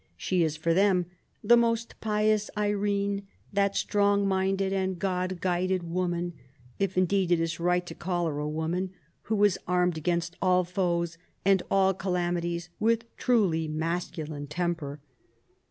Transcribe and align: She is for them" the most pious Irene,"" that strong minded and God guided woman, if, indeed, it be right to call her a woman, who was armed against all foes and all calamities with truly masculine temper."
She 0.17 0.41
is 0.41 0.57
for 0.57 0.73
them" 0.73 1.05
the 1.43 1.55
most 1.55 1.99
pious 2.01 2.49
Irene,"" 2.57 3.27
that 3.53 3.75
strong 3.75 4.27
minded 4.27 4.73
and 4.73 4.97
God 4.97 5.39
guided 5.39 5.83
woman, 5.83 6.33
if, 6.79 6.97
indeed, 6.97 7.31
it 7.31 7.37
be 7.37 7.63
right 7.63 7.85
to 7.85 7.93
call 7.93 8.25
her 8.25 8.39
a 8.39 8.49
woman, 8.49 8.89
who 9.29 9.35
was 9.35 9.59
armed 9.67 9.99
against 9.99 10.37
all 10.41 10.63
foes 10.63 11.19
and 11.45 11.61
all 11.69 11.93
calamities 11.93 12.69
with 12.79 13.15
truly 13.17 13.67
masculine 13.67 14.47
temper." 14.47 14.99